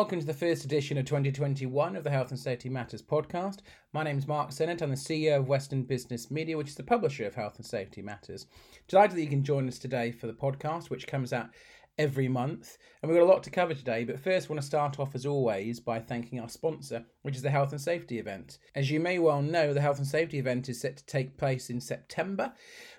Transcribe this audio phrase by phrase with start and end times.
[0.00, 3.58] welcome to the first edition of 2021 of the Health and Safety Matters podcast.
[3.92, 4.80] My name is Mark Sennett.
[4.80, 8.00] I'm the CEO of Western Business Media, which is the publisher of Health and Safety
[8.00, 8.46] Matters.
[8.88, 11.50] Delighted that you can join us today for the podcast, which comes out
[11.98, 12.78] every month.
[13.02, 15.14] And we've got a lot to cover today, but first, I want to start off
[15.14, 18.56] as always by thanking our sponsor, which is the Health and Safety event.
[18.74, 21.68] As you may well know, the Health and Safety event is set to take place
[21.68, 22.54] in September,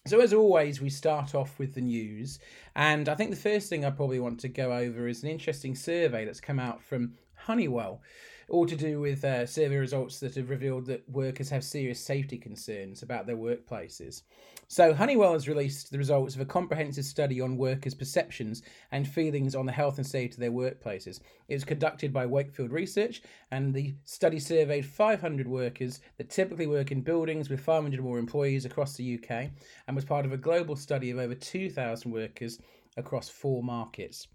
[0.07, 2.39] So, as always, we start off with the news.
[2.77, 5.75] And I think the first thing I probably want to go over is an interesting
[5.75, 8.03] survey that's come out from Honeywell
[8.49, 12.39] all to do with uh, survey results that have revealed that workers have serious safety
[12.39, 14.23] concerns about their workplaces.
[14.69, 19.55] So, Honeywell has released the results of a comprehensive study on workers' perceptions and feelings
[19.55, 21.21] on the health and safety of their workplaces.
[21.49, 26.93] It was conducted by Wakefield Research, and the study surveyed 500 workers that typically work
[26.93, 29.51] in buildings with 500 or more employees across the UK
[29.87, 32.59] and was part of a global study of over 2,000 workers
[32.97, 34.29] across four markets.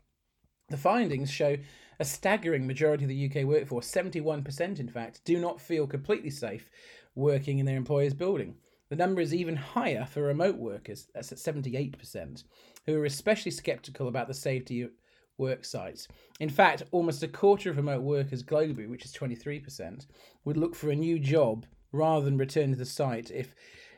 [0.70, 1.58] The findings show
[2.00, 6.70] a staggering majority of the UK workforce, 71% in fact, do not feel completely safe
[7.16, 8.56] working in their employer's building.
[8.90, 12.44] The number is even higher for remote workers, that's at 78%,
[12.86, 14.92] who are especially sceptical about the safety of
[15.38, 16.08] work sites.
[16.40, 20.08] In fact, almost a quarter of remote workers globally, which is 23%,
[20.46, 23.54] would look for a new job rather than return to the site if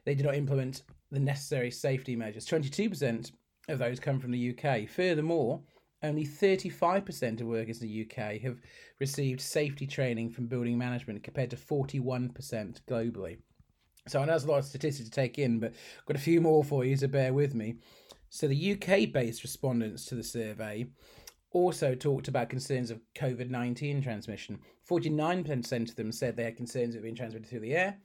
[0.05, 2.47] they do not implement the necessary safety measures.
[2.47, 3.31] 22%
[3.69, 4.89] of those come from the UK.
[4.89, 5.61] Furthermore,
[6.03, 8.57] only 35% of workers in the UK have
[8.99, 13.37] received safety training from building management compared to 41% globally.
[14.07, 16.19] So I know there's a lot of statistics to take in, but I've got a
[16.19, 17.75] few more for you, so bear with me.
[18.29, 20.87] So the UK based respondents to the survey
[21.51, 24.59] also talked about concerns of COVID 19 transmission.
[24.89, 27.97] 49% of them said they had concerns of being transmitted through the air,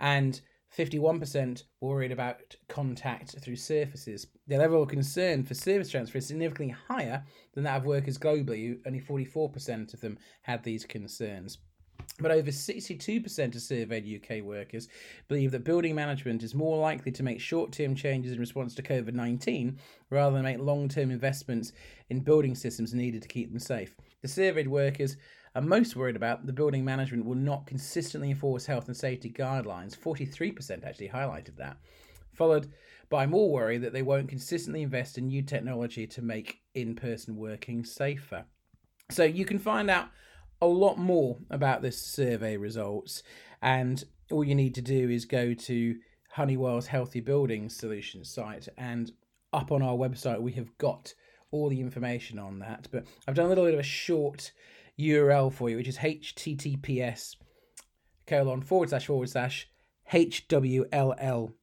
[0.00, 0.40] and
[0.76, 4.26] 51% worried about contact through surfaces.
[4.46, 8.78] The level of concern for service transfer is significantly higher than that of workers globally.
[8.86, 11.58] Only 44% of them had these concerns.
[12.20, 14.88] But over 62% of surveyed UK workers
[15.28, 18.82] believe that building management is more likely to make short term changes in response to
[18.82, 19.78] COVID 19
[20.10, 21.72] rather than make long term investments
[22.10, 23.96] in building systems needed to keep them safe.
[24.22, 25.16] The surveyed workers
[25.54, 29.98] are most worried about the building management will not consistently enforce health and safety guidelines.
[29.98, 31.76] 43% actually highlighted that.
[32.34, 32.70] Followed
[33.08, 37.34] by more worry that they won't consistently invest in new technology to make in person
[37.34, 38.44] working safer.
[39.10, 40.10] So you can find out
[40.60, 43.22] a lot more about this survey results,
[43.62, 45.96] and all you need to do is go to
[46.36, 49.12] Honeywell's Healthy Building Solutions site, and
[49.52, 51.14] up on our website we have got
[51.50, 52.86] all the information on that.
[52.90, 54.52] But I've done a little bit of a short
[54.98, 57.36] URL for you, which is https
[58.26, 59.68] colon forward slash forward slash
[60.12, 61.54] hwll.co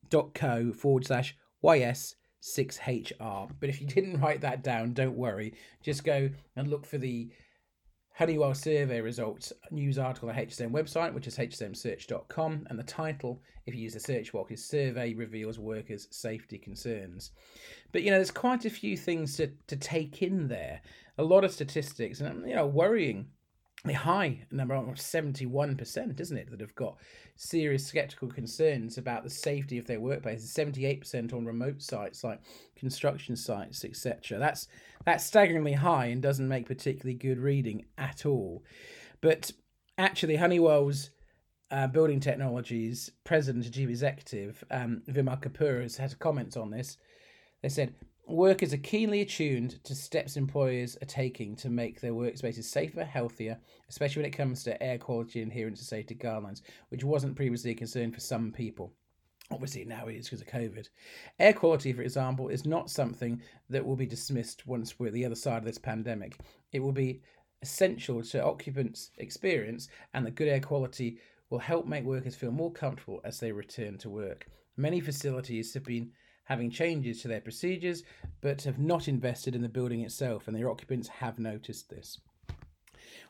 [0.74, 3.52] forward slash ys6hr.
[3.60, 5.54] But if you didn't write that down, don't worry.
[5.82, 7.32] Just go and look for the
[8.18, 13.76] Honeywell survey results news article at HSM website, which is hsmsearch.com, and the title, if
[13.76, 17.30] you use the search box, is Survey Reveals Workers' Safety Concerns.
[17.92, 20.82] But you know, there's quite a few things to, to take in there
[21.20, 23.28] a lot of statistics, and you know, worrying
[23.94, 26.98] high number of 71%, isn't it, that have got
[27.36, 30.54] serious skeptical concerns about the safety of their workplaces.
[30.54, 32.42] 78% on remote sites like
[32.76, 34.38] construction sites, etc.
[34.40, 34.68] That's
[35.06, 38.64] that's staggeringly high and doesn't make particularly good reading at all.
[39.22, 39.52] But
[39.98, 41.12] actually, Honeywell's
[41.70, 46.98] uh, building technologies president and chief executive um, Vimal Kapur has had comments on this.
[47.62, 47.94] They said
[48.28, 53.58] Workers are keenly attuned to steps employers are taking to make their workspaces safer, healthier,
[53.88, 57.72] especially when it comes to air quality and adherence to safety guidelines, which wasn't previously
[57.72, 58.92] a concern for some people.
[59.50, 60.90] Obviously, now it is because of COVID.
[61.40, 65.26] Air quality, for example, is not something that will be dismissed once we're at the
[65.26, 66.38] other side of this pandemic.
[66.74, 67.22] It will be
[67.62, 72.74] essential to occupants' experience, and the good air quality will help make workers feel more
[72.74, 74.48] comfortable as they return to work.
[74.76, 76.12] Many facilities have been
[76.48, 78.04] having changes to their procedures,
[78.40, 82.20] but have not invested in the building itself, and their occupants have noticed this.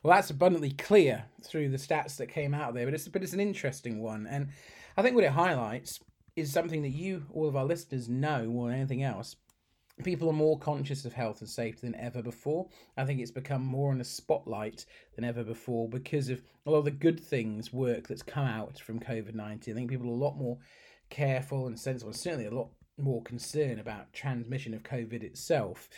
[0.02, 3.32] Well, that's abundantly clear through the stats that came out there, but it's but it's
[3.32, 4.48] an interesting one, and
[4.96, 5.98] I think what it highlights
[6.36, 9.34] is something that you, all of our listeners, know more than anything else.
[10.04, 12.68] People are more conscious of health and safety than ever before.
[12.96, 14.86] I think it's become more in the spotlight
[15.16, 18.78] than ever before because of a lot of the good things, work that's come out
[18.78, 19.74] from COVID 19.
[19.74, 20.58] I think people are a lot more
[21.10, 25.88] careful and sensible, and certainly a lot more concern about transmission of COVID itself.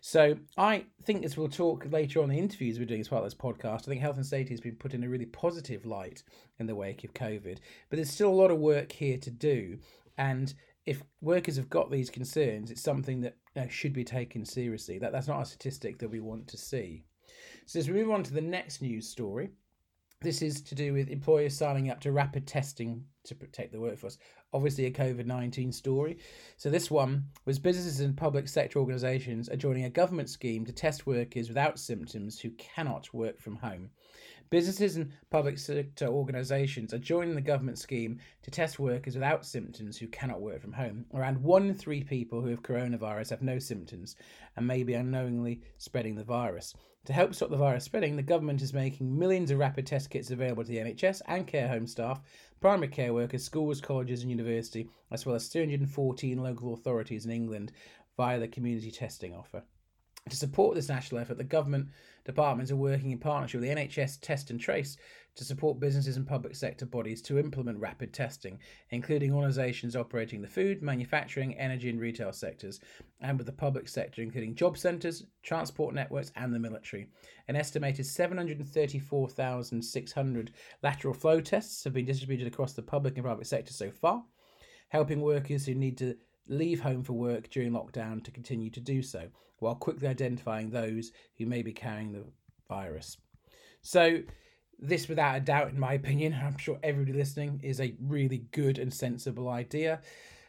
[0.00, 3.30] So I think as we'll talk later on the interviews we're doing as part of
[3.30, 6.22] this podcast, I think health and safety has been put in a really positive light
[6.58, 7.58] in the wake of COVID.
[7.88, 9.78] But there's still a lot of work here to do.
[10.16, 10.52] And
[10.86, 14.98] if workers have got these concerns, it's something that you know, should be taken seriously.
[14.98, 17.04] That that's not a statistic that we want to see.
[17.66, 19.50] So as we move on to the next news story,
[20.20, 24.18] this is to do with employers signing up to rapid testing to protect the workforce.
[24.52, 26.18] Obviously, a COVID 19 story.
[26.56, 30.72] So, this one was businesses and public sector organisations are joining a government scheme to
[30.72, 33.90] test workers without symptoms who cannot work from home.
[34.50, 39.98] Businesses and public sector organisations are joining the government scheme to test workers without symptoms
[39.98, 41.04] who cannot work from home.
[41.14, 44.16] Around one in three people who have coronavirus have no symptoms
[44.56, 46.74] and may be unknowingly spreading the virus.
[47.08, 50.30] To help stop the virus spreading, the government is making millions of rapid test kits
[50.30, 52.20] available to the NHS and care home staff,
[52.60, 57.72] primary care workers, schools, colleges, and university, as well as 314 local authorities in England
[58.18, 59.62] via the community testing offer.
[60.28, 61.88] To support this national effort, the government
[62.26, 64.98] departments are working in partnership with the NHS Test and Trace
[65.38, 68.58] to support businesses and public sector bodies to implement rapid testing,
[68.90, 72.80] including organisations operating the food, manufacturing, energy, and retail sectors,
[73.20, 77.06] and with the public sector, including job centres, transport networks, and the military.
[77.46, 80.50] An estimated 734,600
[80.82, 84.24] lateral flow tests have been distributed across the public and private sector so far,
[84.88, 86.16] helping workers who need to
[86.48, 89.28] leave home for work during lockdown to continue to do so,
[89.60, 92.24] while quickly identifying those who may be carrying the
[92.68, 93.18] virus.
[93.82, 94.22] So,
[94.78, 98.78] this, without a doubt, in my opinion, I'm sure everybody listening, is a really good
[98.78, 100.00] and sensible idea.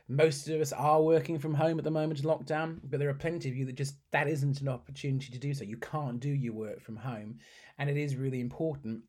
[0.07, 3.13] Most of us are working from home at the moment in lockdown, but there are
[3.13, 5.63] plenty of you that just that isn't an opportunity to do so.
[5.63, 7.37] You can't do your work from home,
[7.77, 9.03] and it is really important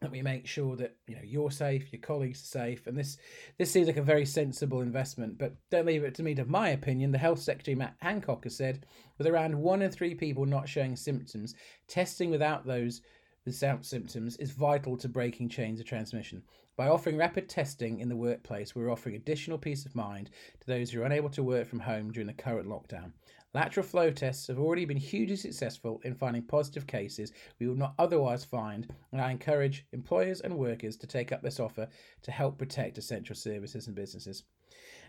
[0.00, 3.18] that we make sure that you know you're safe, your colleagues are safe, and this
[3.58, 5.38] this seems like a very sensible investment.
[5.38, 6.34] But don't leave it to me.
[6.34, 8.86] To my opinion, the health secretary Matt Hancock has said,
[9.18, 11.54] with around one in three people not showing symptoms,
[11.86, 13.02] testing without those
[13.46, 16.42] without symptoms is vital to breaking chains of transmission.
[16.76, 20.28] By offering rapid testing in the workplace, we're offering additional peace of mind
[20.60, 23.12] to those who are unable to work from home during the current lockdown.
[23.54, 27.94] Lateral flow tests have already been hugely successful in finding positive cases we would not
[27.98, 31.88] otherwise find, and I encourage employers and workers to take up this offer
[32.20, 34.42] to help protect essential services and businesses.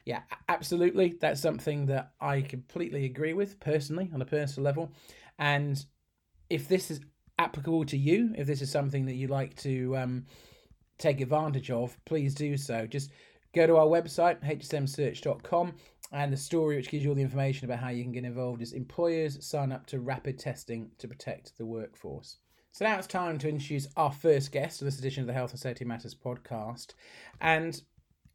[0.06, 1.18] Yeah, absolutely.
[1.20, 4.94] That's something that I completely agree with personally on a personal level.
[5.38, 5.84] And
[6.50, 7.02] if this is
[7.40, 10.26] applicable to you, if this is something that you like to um,
[10.98, 12.88] take advantage of, please do so.
[12.88, 13.12] Just
[13.54, 15.74] go to our website, hsmsearch.com,
[16.12, 18.62] and the story which gives you all the information about how you can get involved
[18.62, 22.38] is employers sign up to rapid testing to protect the workforce.
[22.72, 25.52] So now it's time to introduce our first guest on this edition of the Health
[25.52, 26.94] and Safety Matters podcast.
[27.42, 27.82] And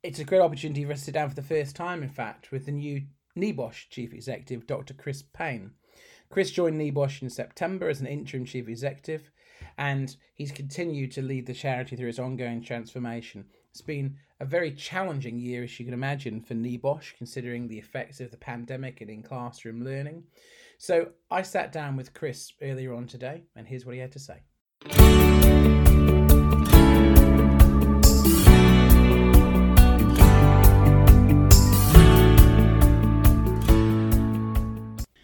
[0.03, 2.51] it's a great opportunity for us to sit down for the first time, in fact,
[2.51, 3.03] with the new
[3.37, 4.95] NEBOSH Chief Executive, Dr.
[4.95, 5.71] Chris Payne.
[6.33, 9.31] Chris joined NEBOSH in September as an interim chief executive,
[9.77, 13.45] and he's continued to lead the charity through its ongoing transformation.
[13.71, 18.19] It's been a very challenging year, as you can imagine, for NEBOSH, considering the effects
[18.19, 20.25] of the pandemic and in classroom learning.
[20.79, 24.19] So I sat down with Chris earlier on today, and here's what he had to
[24.19, 24.41] say.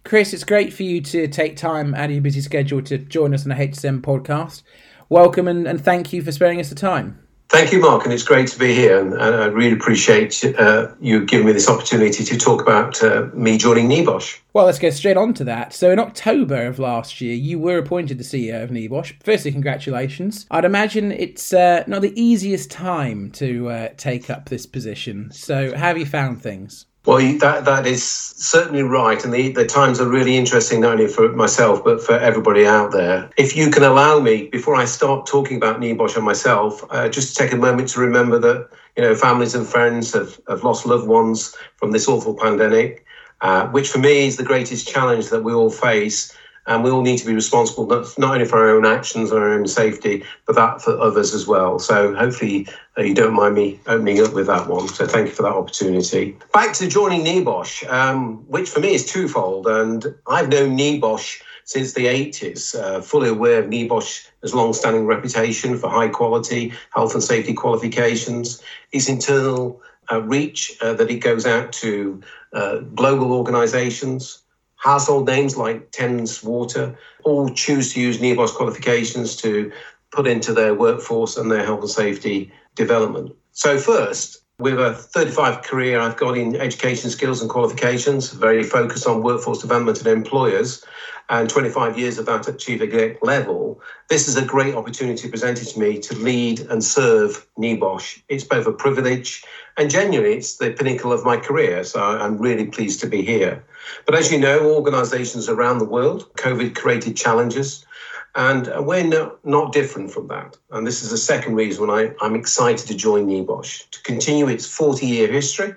[0.09, 3.35] Chris, it's great for you to take time out of your busy schedule to join
[3.35, 4.63] us on the HSM podcast.
[5.11, 7.23] Welcome and, and thank you for sparing us the time.
[7.51, 8.99] Thank you, Mark, and it's great to be here.
[8.99, 13.29] And, and I really appreciate uh, you giving me this opportunity to talk about uh,
[13.35, 14.41] me joining NEBOSH.
[14.55, 15.75] Well, let's get straight on to that.
[15.75, 19.23] So, in October of last year, you were appointed the CEO of NEBOSH.
[19.23, 20.47] Firstly, congratulations.
[20.51, 25.31] I'd imagine it's uh, not the easiest time to uh, take up this position.
[25.33, 26.87] So, how have you found things?
[27.09, 31.09] Well, that that is certainly right, and the, the times are really interesting not only
[31.09, 33.31] for myself but for everybody out there.
[33.39, 37.35] If you can allow me, before I start talking about NEBOSH and myself, uh, just
[37.35, 40.85] to take a moment to remember that you know families and friends have, have lost
[40.85, 43.07] loved ones from this awful pandemic,
[43.41, 46.37] uh, which for me is the greatest challenge that we all face
[46.69, 49.51] and we all need to be responsible not, only for our own actions and our
[49.51, 51.79] own safety, but that for others as well.
[51.79, 54.87] So hopefully uh, you don't mind me opening up with that one.
[54.87, 56.37] So thank you for that opportunity.
[56.53, 61.95] Back to joining NEBOSH, um, which for me is twofold, and I've known NEBOSH since
[61.95, 67.55] the 80s, uh, fully aware of NEBOSH's long-standing reputation for high quality health and safety
[67.55, 72.23] qualifications, its internal uh, reach uh, that it goes out to
[72.53, 74.43] uh, global organizations,
[74.79, 79.71] household names like Thames Water all choose to use NEBOSH qualifications to
[80.11, 83.35] put into their workforce and their health and safety development.
[83.53, 89.07] So, first, With a 35 career I've got in education skills and qualifications, very focused
[89.07, 90.85] on workforce development and employers,
[91.29, 95.69] and 25 years of that at chief exec level, this is a great opportunity presented
[95.69, 98.23] to me to lead and serve NEBOSH.
[98.29, 99.45] It's both a privilege
[99.77, 101.85] and genuinely it's the pinnacle of my career.
[101.85, 103.65] So I'm really pleased to be here.
[104.07, 107.87] But as you know, organizations around the world, COVID created challenges.
[108.35, 110.57] And we're no, not different from that.
[110.71, 114.67] And this is the second reason I, I'm excited to join NEBOSH, to continue its
[114.67, 115.75] 40 year history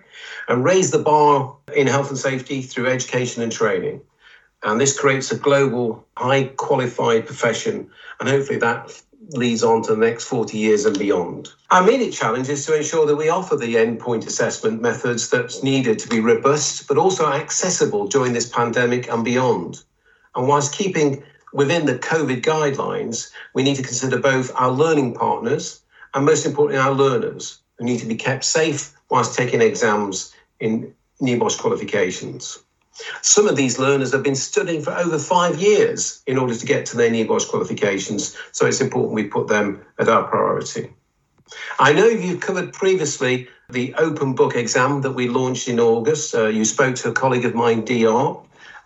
[0.48, 4.02] and raise the bar in health and safety through education and training.
[4.64, 7.90] And this creates a global, high qualified profession.
[8.20, 11.50] And hopefully that leads on to the next 40 years and beyond.
[11.70, 16.00] Our immediate challenge is to ensure that we offer the endpoint assessment methods that's needed
[16.00, 19.84] to be robust, but also accessible during this pandemic and beyond.
[20.36, 25.82] And whilst keeping within the COVID guidelines, we need to consider both our learning partners
[26.14, 30.94] and most importantly, our learners who need to be kept safe whilst taking exams in
[31.22, 32.60] NEBOSH qualifications.
[33.22, 36.86] Some of these learners have been studying for over five years in order to get
[36.88, 40.92] to their NEBOSH qualifications, so it's important we put them at our priority.
[41.80, 46.36] I know you've covered previously the open book exam that we launched in August.
[46.36, 48.38] Uh, you spoke to a colleague of mine, DR,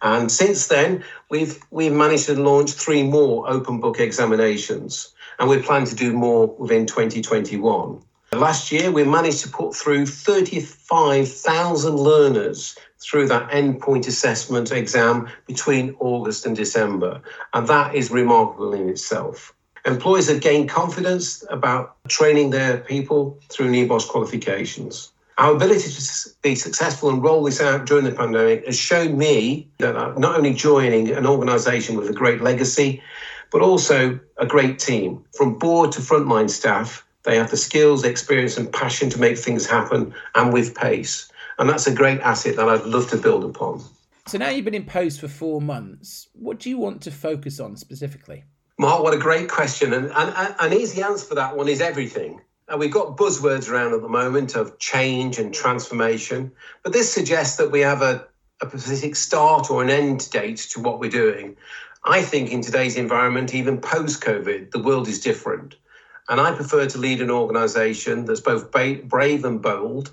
[0.05, 5.59] and since then we've we've managed to launch three more open book examinations, and we
[5.61, 8.01] plan to do more within 2021.
[8.31, 15.95] Last year, we managed to put through 35,000 learners through that endpoint assessment exam between
[15.99, 17.21] August and December.
[17.53, 19.53] And that is remarkable in itself.
[19.85, 25.11] Employers have gained confidence about training their people through NEBOSH qualifications.
[25.37, 29.67] Our ability to be successful and roll this out during the pandemic has shown me
[29.79, 33.01] that I'm not only joining an organisation with a great legacy,
[33.51, 35.25] but also a great team.
[35.37, 39.65] From board to frontline staff, they have the skills, experience, and passion to make things
[39.65, 41.29] happen and with pace.
[41.57, 43.83] And that's a great asset that I'd love to build upon.
[44.27, 46.27] So now you've been in post for four months.
[46.33, 48.43] What do you want to focus on specifically?
[48.77, 49.93] Mark, what a great question.
[49.93, 52.41] And, and an easy answer for that one is everything.
[52.77, 56.51] We've got buzzwords around at the moment of change and transformation,
[56.83, 58.25] but this suggests that we have a,
[58.59, 61.57] a specific start or an end date to what we're doing.
[62.03, 65.75] I think in today's environment, even post COVID, the world is different.
[66.27, 70.11] And I prefer to lead an organization that's both brave and bold,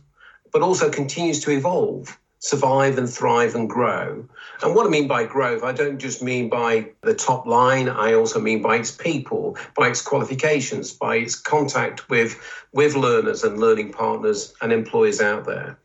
[0.52, 4.28] but also continues to evolve, survive and thrive and grow.
[4.62, 8.14] And what I mean by growth, I don't just mean by the top line, I
[8.14, 12.36] also mean by its people, by its qualifications, by its contact with,
[12.72, 15.78] with learners and learning partners and employers out there.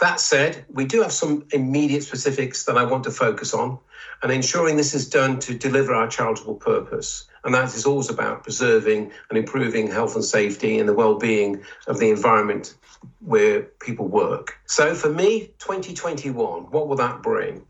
[0.00, 3.78] That said, we do have some immediate specifics that I want to focus on
[4.24, 7.26] and ensuring this is done to deliver our charitable purpose.
[7.44, 12.00] And that is always about preserving and improving health and safety and the well-being of
[12.00, 12.74] the environment
[13.20, 14.58] where people work.
[14.66, 17.66] So for me, 2021, what will that bring?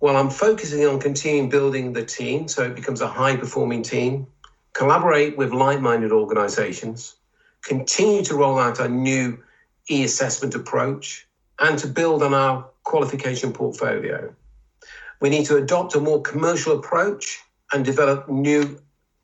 [0.00, 4.26] Well, I'm focusing on continuing building the team so it becomes a high performing team,
[4.72, 7.16] collaborate with like minded organizations,
[7.62, 9.42] continue to roll out our new
[9.90, 11.26] e assessment approach,
[11.58, 14.34] and to build on our qualification portfolio.
[15.20, 17.40] We need to adopt a more commercial approach
[17.72, 18.78] and develop new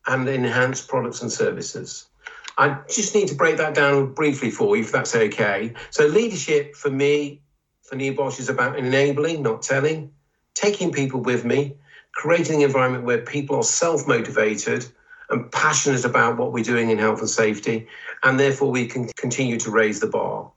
[0.07, 2.07] and enhanced products and services.
[2.57, 5.73] I just need to break that down briefly for you, if that's okay.
[5.89, 7.41] So, leadership for me,
[7.81, 10.11] for NEBOSH, is about enabling, not telling,
[10.53, 11.75] taking people with me,
[12.13, 14.85] creating an environment where people are self motivated
[15.29, 17.87] and passionate about what we're doing in health and safety,
[18.23, 20.51] and therefore we can continue to raise the bar.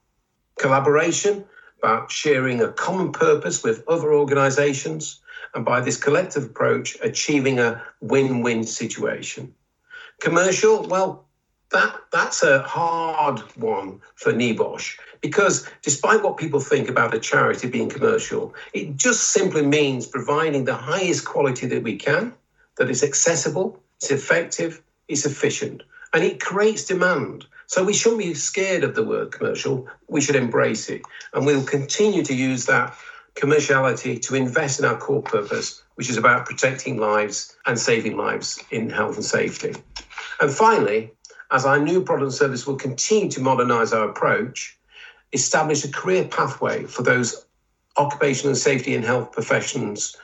[0.58, 1.44] Collaboration,
[1.78, 5.20] about sharing a common purpose with other organizations,
[5.54, 9.54] and by this collective approach, achieving a win win situation.
[10.20, 11.25] Commercial, well,
[11.72, 17.68] that that's a hard one for NEBOSH because despite what people think about a charity
[17.68, 22.32] being commercial, it just simply means providing the highest quality that we can,
[22.76, 25.82] that is accessible, it's effective, it's efficient,
[26.12, 27.46] and it creates demand.
[27.66, 29.88] So we shouldn't be scared of the word commercial.
[30.08, 31.02] We should embrace it,
[31.34, 32.96] and we'll continue to use that
[33.34, 38.62] commerciality to invest in our core purpose, which is about protecting lives and saving lives
[38.70, 39.74] in health and safety.
[40.40, 41.12] And finally,
[41.50, 44.78] as our new product and service will continue to modernize our approach,
[45.32, 47.46] establish a career pathway for those
[47.96, 50.16] occupational safety and health professions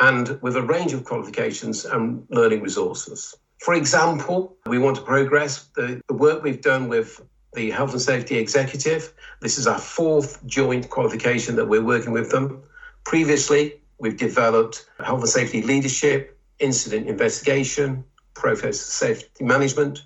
[0.00, 3.34] and with a range of qualifications and learning resources.
[3.58, 7.20] For example, we want to progress the, the work we've done with
[7.54, 9.12] the Health and Safety Executive.
[9.40, 12.62] This is our fourth joint qualification that we're working with them.
[13.04, 18.04] Previously, we've developed health and safety leadership, incident investigation,
[18.34, 20.04] process safety management,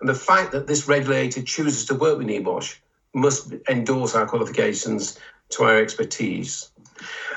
[0.00, 2.76] and the fact that this regulator chooses to work with NEBOSH
[3.14, 5.18] must endorse our qualifications
[5.50, 6.70] to our expertise.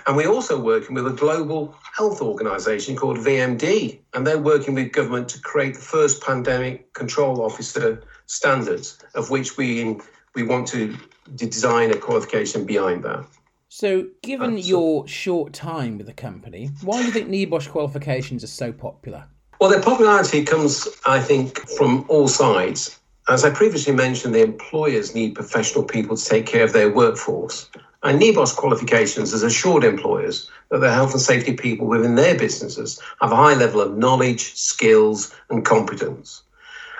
[0.06, 4.94] And we're also working with a global health organization called VMD, and they're working with
[4.94, 9.98] government to create the first pandemic control officer standards, of which we
[10.36, 10.96] we want to
[11.36, 13.26] design a qualification behind that.
[13.70, 18.48] So, given your short time with the company, why do you think NEBOSH qualifications are
[18.48, 19.26] so popular?
[19.60, 23.00] Well, their popularity comes, I think, from all sides.
[23.28, 27.68] As I previously mentioned, the employers need professional people to take care of their workforce.
[28.04, 33.02] And NEBOSH qualifications has assured employers that the health and safety people within their businesses
[33.20, 36.44] have a high level of knowledge, skills, and competence.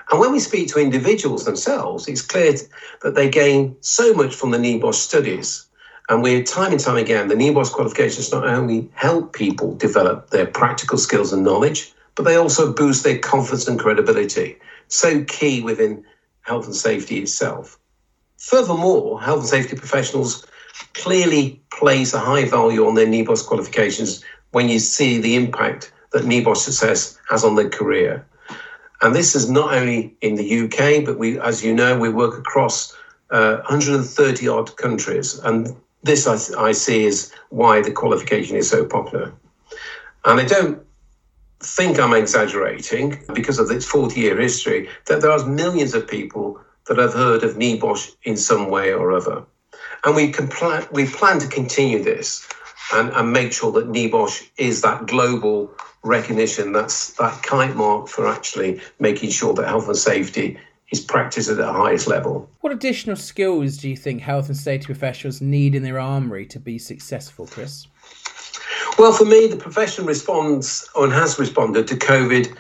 [0.10, 2.54] And when we speak to individuals themselves, it's clear
[3.04, 5.68] that they gain so much from the NEBOSH studies.
[6.10, 10.48] And we, time and time again, the NEBOSH qualifications not only help people develop their
[10.48, 14.58] practical skills and knowledge, but they also boost their confidence and credibility.
[14.88, 16.04] So key within
[16.42, 17.80] health and safety itself.
[18.38, 20.46] Furthermore, health and safety professionals
[20.96, 26.24] clearly place a high value on their NEBOSH qualifications when you see the impact that
[26.24, 28.26] NEBOSH success has on their career.
[29.02, 32.38] And this is not only in the UK, but we, as you know, we work
[32.38, 32.96] across
[33.30, 35.38] uh, 130 odd countries.
[35.40, 39.32] And this I, I see is why the qualification is so popular.
[40.26, 40.87] And I don't
[41.60, 46.60] think I'm exaggerating because of its 40 year history that there are millions of people
[46.88, 49.44] that have heard of NEBOSH in some way or other.
[50.06, 52.48] And we, can plan, we plan to continue this
[52.94, 55.72] and, and make sure that NEBOSH is that global
[56.04, 60.58] recognition, that's that kite mark for actually making sure that health and safety
[60.92, 62.50] is practiced at the highest level.
[62.62, 66.60] What additional skills do you think health and safety professionals need in their armoury to
[66.60, 67.88] be successful, Chris?
[68.98, 72.56] Well, for me, the profession responds and has responded to COVID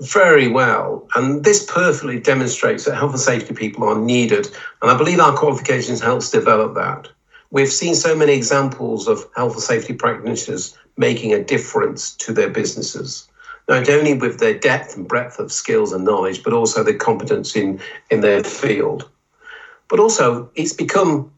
[0.00, 1.08] very well.
[1.14, 4.48] And this perfectly demonstrates that health and safety people are needed.
[4.82, 7.08] And I believe our qualifications helps develop that.
[7.50, 12.50] We've seen so many examples of health and safety practitioners making a difference to their
[12.50, 13.26] businesses,
[13.66, 17.56] not only with their depth and breadth of skills and knowledge, but also their competence
[17.56, 19.08] in, in their field.
[19.88, 21.32] But also, it's become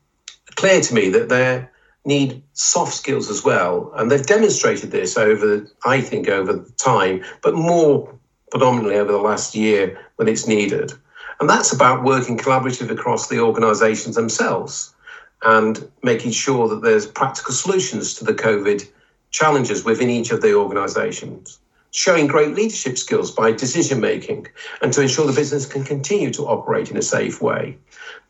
[0.56, 1.68] clear to me that they
[2.04, 3.92] need soft skills as well.
[3.96, 8.12] And they've demonstrated this over, I think, over time, but more
[8.50, 10.92] predominantly over the last year when it's needed.
[11.40, 14.94] And that's about working collaboratively across the organisations themselves
[15.42, 18.86] and making sure that there's practical solutions to the COVID
[19.30, 21.59] challenges within each of the organisations.
[21.92, 24.46] Showing great leadership skills by decision making
[24.80, 27.76] and to ensure the business can continue to operate in a safe way.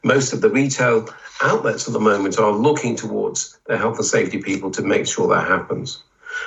[0.02, 1.08] Most of the retail
[1.42, 5.28] outlets at the moment are looking towards their health and safety people to make sure
[5.28, 6.02] that happens.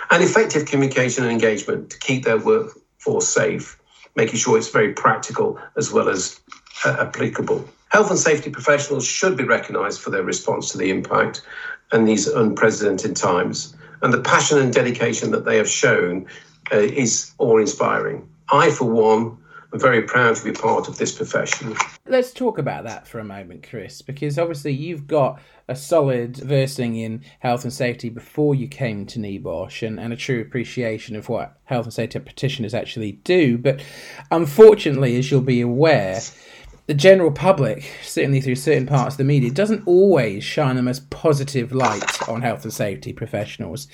[0.10, 3.80] And effective communication and engagement to keep their workforce safe,
[4.16, 6.40] making sure it's very practical as well as
[6.84, 7.68] uh, applicable.
[7.90, 11.44] Health and safety professionals should be recognised for their response to the impact
[11.92, 13.76] and these unprecedented times.
[14.02, 16.28] And the passion and dedication that they have shown
[16.72, 18.30] uh, is awe inspiring.
[18.52, 19.38] I, for one,
[19.74, 21.76] I'm very proud to be part of this profession.
[22.06, 26.96] Let's talk about that for a moment, Chris, because obviously you've got a solid versing
[26.96, 31.28] in health and safety before you came to NEBOSH and, and a true appreciation of
[31.28, 33.58] what health and safety practitioners actually do.
[33.58, 33.84] But
[34.30, 36.22] unfortunately, as you'll be aware,
[36.86, 41.10] the general public, certainly through certain parts of the media, doesn't always shine the most
[41.10, 43.88] positive light on health and safety professionals.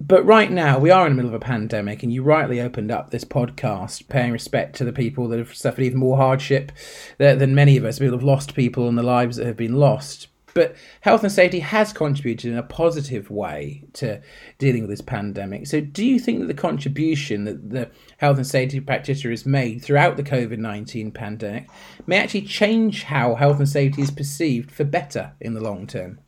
[0.00, 2.92] But right now, we are in the middle of a pandemic, and you rightly opened
[2.92, 6.70] up this podcast paying respect to the people that have suffered even more hardship
[7.18, 7.98] than many of us.
[7.98, 10.28] People have lost people and the lives that have been lost.
[10.54, 14.20] But health and safety has contributed in a positive way to
[14.58, 15.66] dealing with this pandemic.
[15.66, 19.82] So, do you think that the contribution that the health and safety practitioner has made
[19.82, 21.68] throughout the COVID 19 pandemic
[22.06, 26.18] may actually change how health and safety is perceived for better in the long term?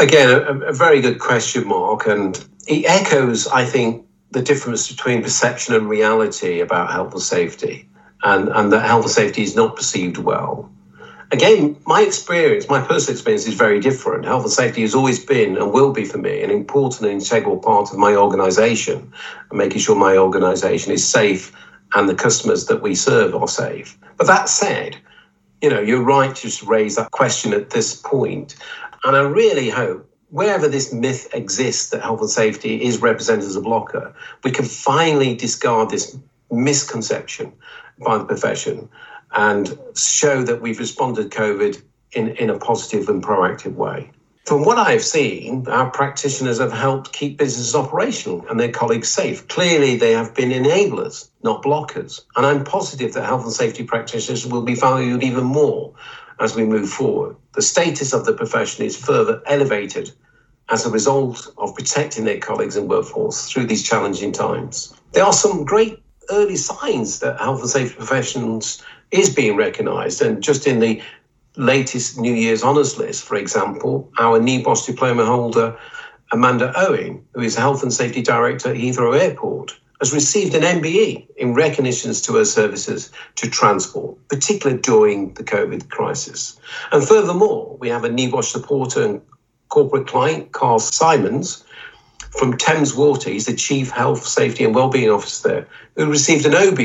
[0.00, 2.06] Again, a, a very good question, Mark.
[2.06, 7.88] And it echoes, I think, the difference between perception and reality about health and safety,
[8.24, 10.73] and, and that health and safety is not perceived well
[11.34, 14.24] again, my experience, my personal experience is very different.
[14.24, 17.58] Health and safety has always been and will be for me an important and integral
[17.58, 19.12] part of my organisation,
[19.50, 21.52] and making sure my organisation is safe
[21.94, 23.98] and the customers that we serve are safe.
[24.16, 24.96] But that said,
[25.60, 28.54] you know, you're right to raise that question at this point,
[29.04, 30.08] and I really hope.
[30.30, 34.64] Wherever this myth exists that health and safety is represented as a blocker, we can
[34.64, 36.18] finally discard this
[36.50, 37.52] misconception
[38.04, 38.88] by the profession
[39.34, 44.10] and show that we've responded COVID in, in a positive and proactive way.
[44.46, 49.48] From what I've seen, our practitioners have helped keep businesses operational and their colleagues safe.
[49.48, 52.20] Clearly, they have been enablers, not blockers.
[52.36, 55.94] And I'm positive that health and safety practitioners will be valued even more
[56.40, 57.36] as we move forward.
[57.54, 60.12] The status of the profession is further elevated
[60.68, 64.94] as a result of protecting their colleagues and workforce through these challenging times.
[65.12, 68.82] There are some great early signs that health and safety professions
[69.14, 71.00] is being recognised, and just in the
[71.56, 75.76] latest New Year's Honours list, for example, our NEBOSH diploma holder
[76.32, 81.28] Amanda Owen, who is Health and Safety Director at Heathrow Airport, has received an MBE
[81.36, 86.58] in recognitions to her services to transport, particularly during the COVID crisis.
[86.90, 89.22] And furthermore, we have a NEBOSH supporter and
[89.68, 91.64] corporate client, Carl Simons,
[92.30, 93.30] from Thames Water.
[93.30, 96.80] He's the Chief Health, Safety and Wellbeing Officer there, who received an OBE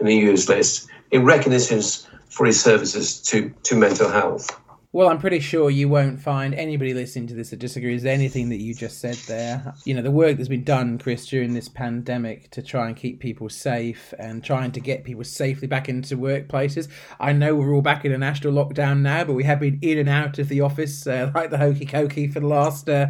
[0.00, 4.60] in the year's list in recognitions for his services to, to mental health.
[4.90, 8.48] Well, I'm pretty sure you won't find anybody listening to this that disagrees with anything
[8.48, 9.74] that you just said there.
[9.84, 13.20] You know, the work that's been done, Chris, during this pandemic to try and keep
[13.20, 16.88] people safe and trying to get people safely back into workplaces.
[17.20, 19.98] I know we're all back in a national lockdown now, but we have been in
[19.98, 23.08] and out of the office uh, like the hokey cokey for the last, uh,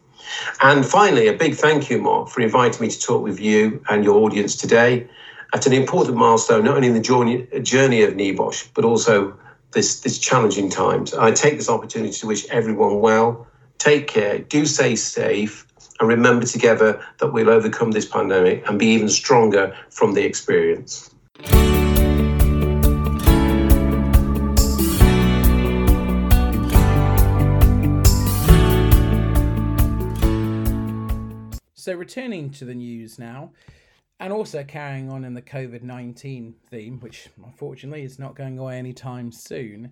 [0.61, 4.03] And finally, a big thank you, Mark, for inviting me to talk with you and
[4.03, 5.07] your audience today
[5.53, 7.43] at an important milestone, not only in the journey,
[8.03, 9.38] of NEBOSH, but also
[9.71, 11.13] this, this challenging times.
[11.13, 13.47] I take this opportunity to wish everyone well.
[13.77, 15.65] Take care, do stay safe,
[15.99, 21.09] and remember together that we'll overcome this pandemic and be even stronger from the experience.
[31.86, 33.52] So, returning to the news now,
[34.19, 38.80] and also carrying on in the COVID 19 theme, which unfortunately is not going away
[38.80, 39.91] anytime soon.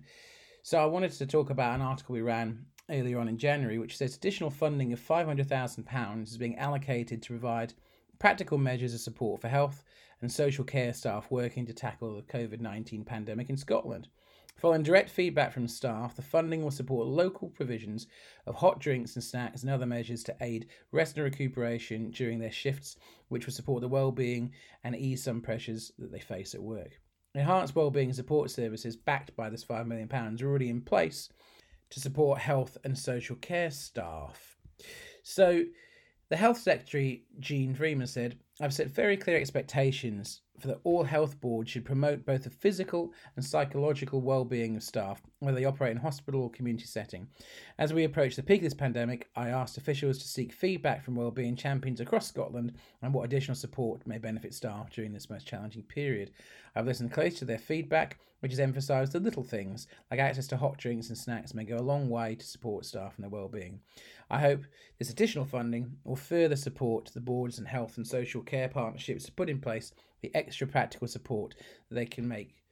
[0.64, 3.96] So, I wanted to talk about an article we ran earlier on in January, which
[3.96, 7.74] says additional funding of £500,000 is being allocated to provide
[8.18, 9.84] practical measures of support for health
[10.20, 14.08] and social care staff working to tackle the COVID 19 pandemic in Scotland.
[14.56, 18.06] Following direct feedback from staff, the funding will support local provisions
[18.46, 22.52] of hot drinks and snacks and other measures to aid rest and recuperation during their
[22.52, 22.96] shifts,
[23.28, 27.00] which will support the well-being and ease some pressures that they face at work.
[27.34, 31.28] Enhanced wellbeing support services backed by this £5 million are already in place
[31.90, 34.56] to support health and social care staff.
[35.24, 35.64] So,
[36.30, 41.40] the Health Secretary, Jeane Freeman, said, I've set very clear expectations for that all health
[41.40, 45.96] boards should promote both the physical and psychological well-being of staff, whether they operate in
[45.96, 47.26] hospital or community setting.
[47.78, 51.16] As we approach the peak of this pandemic, I asked officials to seek feedback from
[51.16, 55.82] well-being champions across Scotland and what additional support may benefit staff during this most challenging
[55.82, 56.30] period.
[56.76, 60.56] I've listened close to their feedback, which has emphasised the little things, like access to
[60.56, 63.80] hot drinks and snacks may go a long way to support staff and their well-being.
[64.30, 64.64] I hope
[64.98, 69.32] this additional funding will further support the boards and health and social care partnerships to
[69.32, 69.92] put in place
[70.24, 71.54] the extra practical support
[71.88, 72.64] that they can make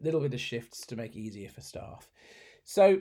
[0.00, 2.10] little bit of shifts to make easier for staff.
[2.64, 3.00] So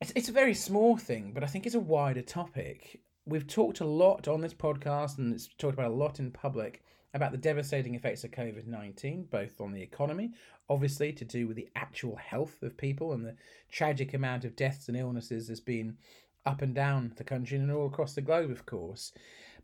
[0.00, 3.00] it's, it's a very small thing, but I think it's a wider topic.
[3.24, 6.82] We've talked a lot on this podcast and it's talked about a lot in public
[7.14, 10.32] about the devastating effects of COVID 19, both on the economy,
[10.68, 13.36] obviously to do with the actual health of people and the
[13.70, 15.96] tragic amount of deaths and illnesses there's been
[16.44, 19.12] up and down the country and all across the globe, of course.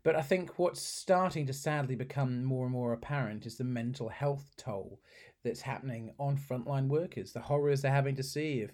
[0.03, 4.09] But I think what's starting to sadly become more and more apparent is the mental
[4.09, 4.99] health toll
[5.43, 8.71] that's happening on frontline workers, the horrors they're having to see of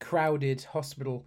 [0.00, 1.26] crowded hospital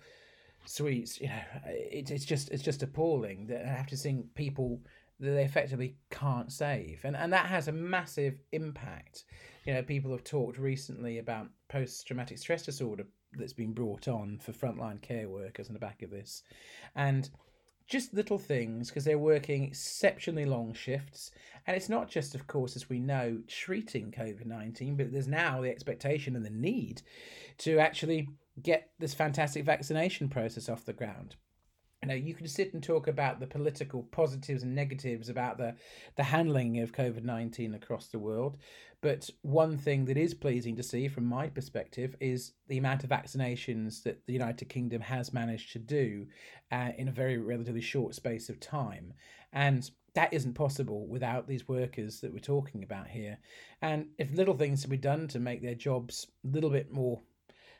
[0.65, 1.19] suites.
[1.21, 4.81] You know, it, it's just it's just appalling that I have to see people
[5.19, 9.25] that they effectively can't save, and and that has a massive impact.
[9.65, 14.39] You know, people have talked recently about post traumatic stress disorder that's been brought on
[14.39, 16.43] for frontline care workers on the back of this.
[16.95, 17.29] And
[17.87, 21.31] just little things because they're working exceptionally long shifts.
[21.65, 25.61] And it's not just, of course, as we know, treating COVID 19, but there's now
[25.61, 27.01] the expectation and the need
[27.59, 28.29] to actually
[28.61, 31.35] get this fantastic vaccination process off the ground
[32.01, 35.75] you know you can sit and talk about the political positives and negatives about the
[36.15, 38.57] the handling of covid-19 across the world
[39.01, 43.09] but one thing that is pleasing to see from my perspective is the amount of
[43.09, 46.25] vaccinations that the united kingdom has managed to do
[46.71, 49.13] uh, in a very relatively short space of time.
[49.53, 53.37] And that isn't possible without these workers that we're talking about here.
[53.81, 57.21] And if little things can be done to make their jobs a little bit more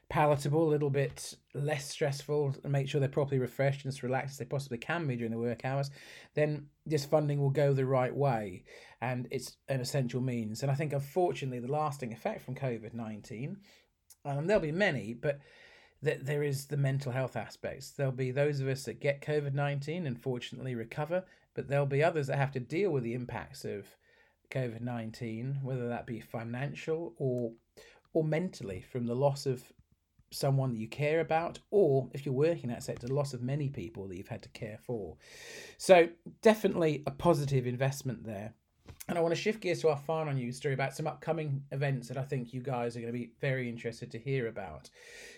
[0.10, 4.34] palatable, a little bit less stressful, and make sure they're properly refreshed and as relaxed
[4.34, 5.91] as they possibly can be during the work hours,
[6.34, 8.63] then this funding will go the right way.
[9.02, 10.62] And it's an essential means.
[10.62, 13.58] And I think, unfortunately, the lasting effect from COVID 19,
[14.26, 15.39] and there'll be many, but
[16.02, 17.91] that there is the mental health aspects.
[17.91, 22.04] There'll be those of us that get COVID 19 and fortunately recover, but there'll be
[22.04, 23.88] others that have to deal with the impacts of
[24.52, 27.52] COVID 19, whether that be financial or
[28.13, 29.72] or mentally from the loss of
[30.32, 33.70] someone that you care about, or if you're working in that sector, loss of many
[33.70, 35.16] people that you've had to care for.
[35.78, 36.10] So,
[36.42, 38.54] definitely a positive investment there.
[39.10, 42.10] And I want to shift gears to our final news story about some upcoming events
[42.10, 44.90] that I think you guys are going to be very interested to hear about.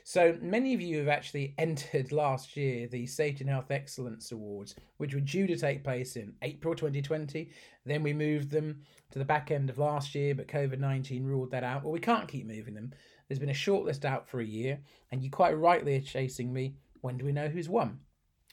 [0.03, 4.73] So, many of you have actually entered last year the Safety and Health Excellence Awards,
[4.97, 7.51] which were due to take place in April 2020.
[7.85, 11.51] Then we moved them to the back end of last year, but COVID 19 ruled
[11.51, 11.83] that out.
[11.83, 12.91] Well, we can't keep moving them.
[13.29, 14.79] There's been a shortlist out for a year,
[15.11, 16.75] and you quite rightly are chasing me.
[17.01, 17.99] When do we know who's won?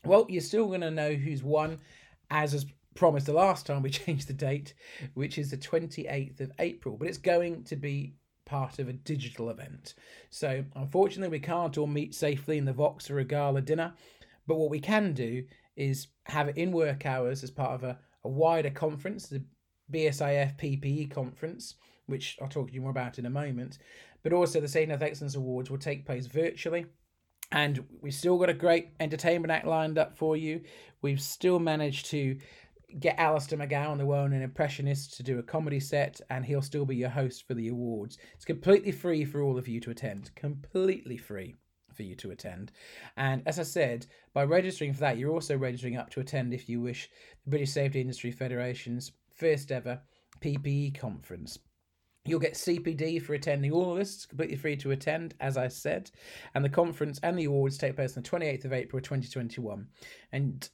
[0.04, 1.78] Well, you're still going to know who's won,
[2.30, 4.74] as was promised the last time we changed the date,
[5.14, 6.96] which is the 28th of April.
[6.96, 9.94] But it's going to be part of a digital event.
[10.30, 13.94] So, unfortunately, we can't all meet safely in the Vox or a gala dinner.
[14.46, 15.44] But what we can do
[15.76, 19.42] is have it in work hours as part of a, a wider conference, the
[19.92, 21.74] BSIF PPE conference,
[22.06, 23.78] which I'll talk to you more about in a moment.
[24.26, 26.86] But also, the and Health Excellence Awards will take place virtually.
[27.52, 30.62] And we've still got a great entertainment act lined up for you.
[31.00, 32.36] We've still managed to
[32.98, 36.84] get Alistair McGowan, the well known impressionist, to do a comedy set, and he'll still
[36.84, 38.18] be your host for the awards.
[38.34, 40.34] It's completely free for all of you to attend.
[40.34, 41.54] Completely free
[41.94, 42.72] for you to attend.
[43.16, 46.68] And as I said, by registering for that, you're also registering up to attend, if
[46.68, 47.08] you wish,
[47.44, 50.00] the British Safety Industry Federation's first ever
[50.40, 51.60] PPE conference.
[52.26, 54.26] You'll get CPD for attending all of this.
[54.26, 56.10] Completely free to attend, as I said.
[56.54, 59.86] And the conference and the awards take place on the 28th of April 2021.
[60.32, 60.68] And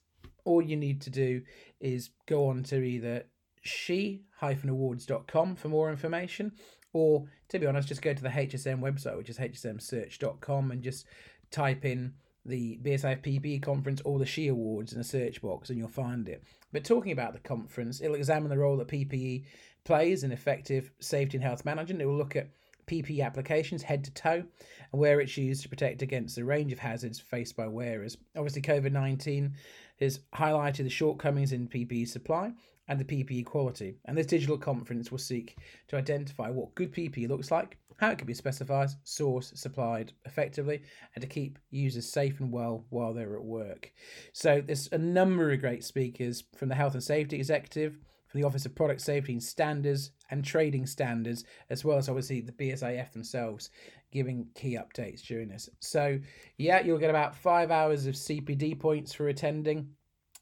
[0.44, 1.42] all you need to do
[1.80, 3.24] is go on to either
[3.62, 6.52] she-awards.com for more information,
[6.92, 11.06] or to be honest, just go to the HSM website, which is hsmsearch.com, and just
[11.50, 15.78] type in the BSIF PPE conference or the She Awards in the search box, and
[15.78, 16.42] you'll find it.
[16.72, 19.44] But talking about the conference, it'll examine the role that PPE
[19.84, 22.02] plays in effective safety and health management.
[22.02, 22.50] It will look at
[22.86, 24.44] PPE applications head to toe
[24.92, 28.16] and where it's used to protect against a range of hazards faced by wearers.
[28.36, 29.54] Obviously, COVID 19
[30.00, 32.52] has highlighted the shortcomings in PPE supply
[32.88, 37.28] and the PPE quality, and this digital conference will seek to identify what good PPE
[37.28, 40.82] looks like, how it can be specified, sourced, supplied effectively,
[41.14, 43.92] and to keep users safe and well while they're at work.
[44.32, 47.98] So, there's a number of great speakers from the Health and Safety Executive
[48.32, 52.40] from the Office of Product Safety and Standards and Trading Standards, as well as obviously
[52.40, 53.70] the BSIF themselves
[54.10, 55.68] giving key updates during this.
[55.80, 56.18] So,
[56.56, 59.90] yeah, you'll get about five hours of CPD points for attending.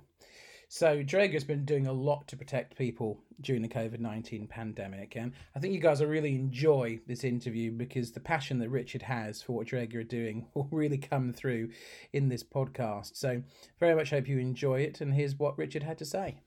[0.76, 5.30] So Draeger's been doing a lot to protect people during the COVID nineteen pandemic, and
[5.54, 9.40] I think you guys will really enjoy this interview because the passion that Richard has
[9.40, 11.68] for what Draeger are doing will really come through
[12.12, 13.14] in this podcast.
[13.14, 13.40] So
[13.78, 16.38] very much hope you enjoy it, and here's what Richard had to say.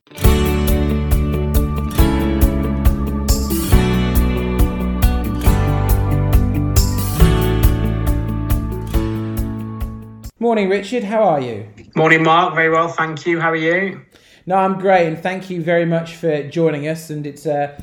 [10.37, 11.05] Morning, Richard.
[11.05, 11.67] How are you?
[11.97, 12.53] Morning, Mark.
[12.53, 13.39] Very well, thank you.
[13.39, 14.05] How are you?
[14.45, 17.09] No, I'm great, and thank you very much for joining us.
[17.09, 17.75] And it's uh,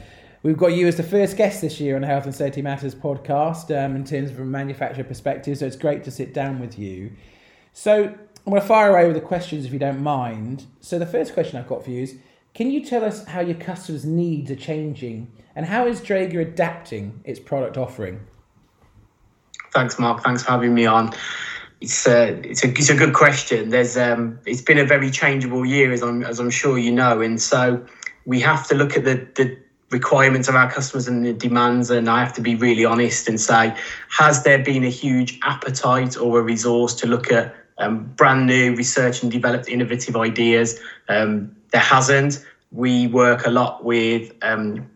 [0.45, 2.95] we've got you as the first guest this year on the Health and Safety Matters
[2.95, 5.59] podcast um, in terms of a manufacturer perspective.
[5.59, 7.11] So it's great to sit down with you.
[7.73, 10.67] So I'm going to fire away with the questions if you don't mind.
[10.79, 12.17] So the first question I've got for you is:
[12.55, 17.21] Can you tell us how your customers' needs are changing, and how is Draeger adapting
[17.25, 18.21] its product offering?
[19.73, 20.23] Thanks, Mark.
[20.23, 21.13] Thanks for having me on
[21.85, 23.69] it's a, uh, it's a it's a good question.
[23.69, 27.21] There's um, it's been a very changeable year, as I'm as I'm sure you know,
[27.21, 27.85] and so
[28.25, 29.57] we have to look at the the
[29.91, 31.91] requirements of our customers and the demands.
[31.91, 33.77] And I have to be really honest and say,
[34.09, 38.75] has there been a huge appetite or a resource to look at um, brand new
[38.75, 40.81] research and developed innovative ideas?
[41.09, 42.45] Um, there hasn't.
[42.73, 44.91] We work a lot with um,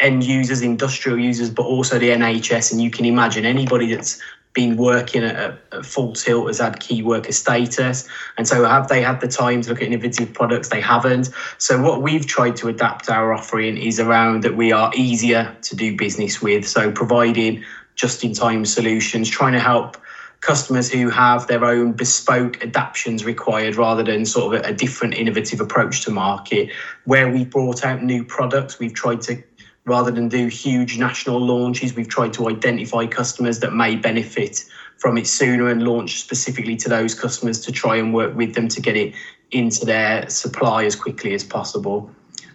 [0.00, 2.72] end users, industrial users, but also the NHS.
[2.72, 4.20] And you can imagine anybody that's
[4.56, 5.36] been working at,
[5.70, 8.08] at full tilt has had key worker status.
[8.38, 10.70] And so have they had the time to look at innovative products?
[10.70, 11.28] They haven't.
[11.58, 15.76] So what we've tried to adapt our offering is around that we are easier to
[15.76, 16.66] do business with.
[16.66, 17.62] So providing
[17.94, 19.98] just in time solutions trying to help
[20.40, 25.14] customers who have their own bespoke adaptations required rather than sort of a, a different
[25.14, 26.70] innovative approach to market.
[27.04, 29.42] Where we brought out new products we've tried to
[29.86, 34.64] rather than do huge national launches, we've tried to identify customers that may benefit
[34.98, 38.68] from it sooner and launch specifically to those customers to try and work with them
[38.68, 39.14] to get it
[39.52, 42.10] into their supply as quickly as possible.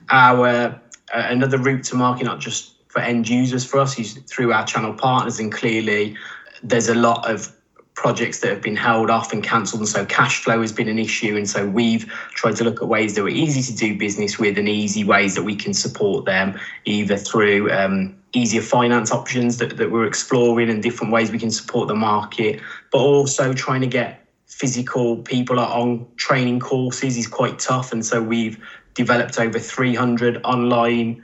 [0.10, 0.78] Our uh,
[1.14, 4.94] another route to market, not just for end users for us, is through our channel
[4.94, 6.18] partners, and clearly
[6.64, 7.56] there's a lot of
[8.02, 10.98] projects that have been held off and cancelled, and so cash flow has been an
[10.98, 11.38] issue.
[11.38, 14.58] And so we've tried to look at ways that are easy to do business with
[14.58, 19.78] and easy ways that we can support them, either through um, easier finance options that,
[19.78, 22.60] that we're exploring and different ways we can support the market,
[22.92, 27.94] but also trying to get physical people on training courses is quite tough.
[27.94, 28.58] And so we've
[28.96, 31.24] developed over 300 online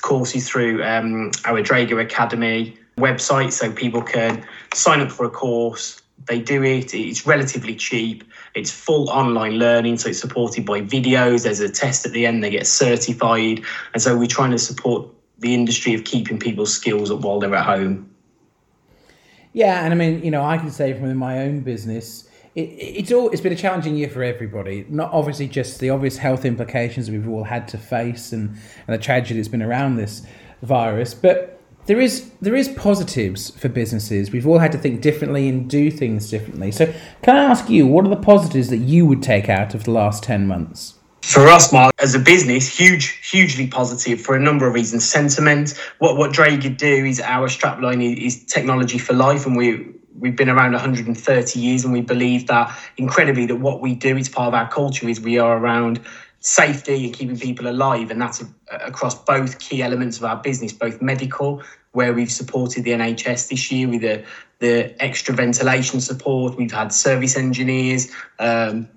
[0.00, 6.00] courses through um, our Draeger Academy website so people can sign up for a course.
[6.26, 8.24] They do it, it's relatively cheap.
[8.54, 11.42] It's full online learning, so it's supported by videos.
[11.42, 13.62] There's a test at the end, they get certified.
[13.92, 17.54] And so we're trying to support the industry of keeping people's skills up while they're
[17.54, 18.08] at home.
[19.52, 23.12] Yeah, and I mean, you know, I can say from my own business, it, it's
[23.12, 24.86] all it's been a challenging year for everybody.
[24.88, 28.50] Not obviously just the obvious health implications we've all had to face and,
[28.86, 30.26] and the tragedy that's been around this
[30.62, 34.30] virus, but there is there is positives for businesses.
[34.30, 36.70] We've all had to think differently and do things differently.
[36.72, 36.92] So,
[37.22, 39.90] can I ask you, what are the positives that you would take out of the
[39.90, 40.94] last ten months?
[41.22, 45.08] For us, Mark, as a business, huge, hugely positive for a number of reasons.
[45.08, 45.78] Sentiment.
[45.98, 49.86] What what could do is our strapline is technology for life, and we
[50.18, 54.28] we've been around 130 years, and we believe that incredibly that what we do is
[54.28, 55.08] part of our culture.
[55.08, 56.00] Is we are around
[56.44, 58.10] safety and keeping people alive.
[58.10, 62.90] And that's across both key elements of our business, both medical, where we've supported the
[62.90, 64.24] NHS this year with the,
[64.58, 66.56] the extra ventilation support.
[66.56, 68.88] We've had service engineers um,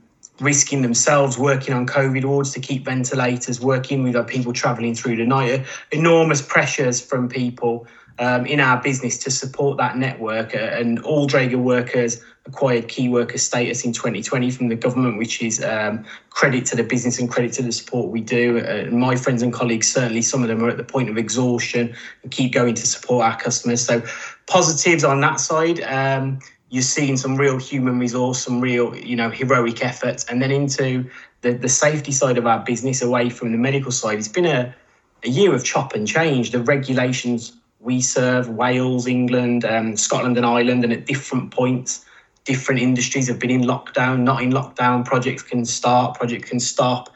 [0.42, 4.04] risking themselves working on COVID wards to keep ventilators working.
[4.04, 5.66] We've had people travelling through the night.
[5.94, 7.88] Enormous pressures from people
[8.20, 10.56] um, in our business to support that network.
[10.56, 15.42] Uh, and all Draeger workers acquired key worker status in 2020 from the government, which
[15.42, 18.60] is um, credit to the business and credit to the support we do.
[18.60, 21.94] Uh, my friends and colleagues, certainly some of them are at the point of exhaustion
[22.24, 23.86] and keep going to support our customers.
[23.86, 24.02] So
[24.48, 25.82] positives on that side.
[25.82, 26.40] Um,
[26.70, 31.10] you're seeing some real human resource, some real, you know, heroic efforts, and then into
[31.42, 34.18] the, the safety side of our business, away from the medical side.
[34.18, 34.76] It's been a,
[35.24, 36.52] a year of chop and change.
[36.52, 42.04] The regulations we serve Wales, England, um, Scotland, and Ireland, and at different points,
[42.44, 45.06] different industries have been in lockdown, not in lockdown.
[45.06, 47.14] Projects can start, projects can stop,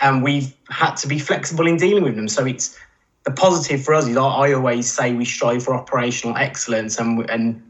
[0.00, 2.28] and we've had to be flexible in dealing with them.
[2.28, 2.78] So it's
[3.24, 7.62] the positive for us is I, always say we strive for operational excellence, and and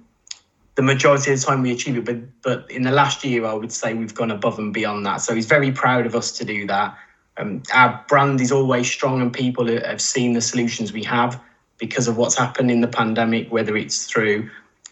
[0.74, 2.04] the majority of the time we achieve it.
[2.04, 5.20] But but in the last year, I would say we've gone above and beyond that.
[5.20, 6.96] So he's very proud of us to do that.
[7.38, 11.40] Um, our brand is always strong, and people have seen the solutions we have
[11.82, 14.48] because of what's happened in the pandemic, whether it's through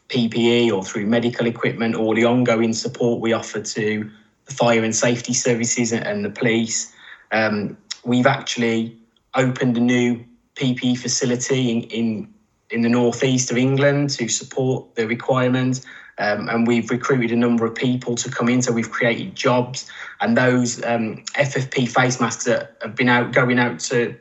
[0.09, 4.11] PPE or through medical equipment or the ongoing support we offer to
[4.47, 6.93] the fire and safety services and the police.
[7.31, 8.99] Um, we've actually
[9.37, 10.25] opened a new
[10.57, 12.35] PPE facility in, in,
[12.71, 15.87] in the northeast of England to support the requirement.
[16.19, 18.63] Um, and we've recruited a number of people to come in.
[18.63, 19.89] So we've created jobs,
[20.21, 24.17] and those um, FFP face masks that have been out going out to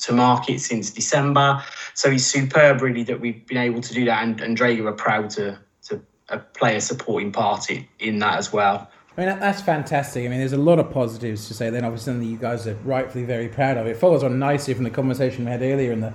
[0.00, 1.62] to market since December.
[1.94, 4.92] So it's superb, really, that we've been able to do that, and, and Draeger are
[4.92, 8.90] proud to to uh, play a supporting part in, in that as well.
[9.16, 10.24] I mean, that's fantastic.
[10.24, 11.70] I mean, there's a lot of positives to say.
[11.70, 13.86] Then, obviously, something you guys are rightfully very proud of.
[13.86, 16.12] It follows on nicely from the conversation we had earlier in the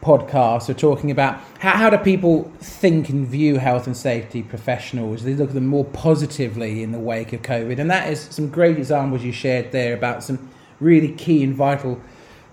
[0.00, 0.68] podcast.
[0.68, 5.24] We're talking about how, how do people think and view health and safety professionals?
[5.24, 8.48] They look at them more positively in the wake of COVID, and that is some
[8.48, 10.48] great examples you shared there about some
[10.80, 12.00] really key and vital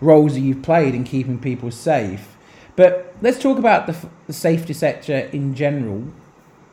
[0.01, 2.35] roles that you've played in keeping people safe.
[2.75, 3.95] But let's talk about the,
[4.27, 6.03] the safety sector in general.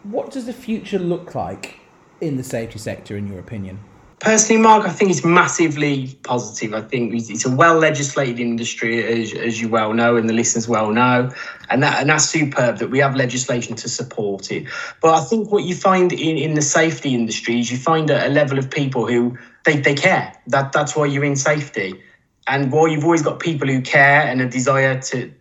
[0.03, 1.81] What does the future look like
[2.20, 3.79] in the safety sector, in your opinion?
[4.18, 6.75] Personally, Mark, I think it's massively positive.
[6.75, 10.68] I think it's a well legislated industry, as, as you well know, and the listeners
[10.68, 11.33] well know,
[11.70, 14.68] and that and that's superb that we have legislation to support it.
[15.01, 18.29] But I think what you find in, in the safety industry is you find a,
[18.29, 20.33] a level of people who they, they care.
[20.47, 22.01] That that's why you're in safety
[22.47, 25.32] and while you've always got people who care and a desire to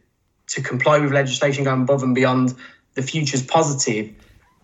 [0.48, 2.54] to comply with legislation going above and beyond,
[2.96, 4.14] the future's positive.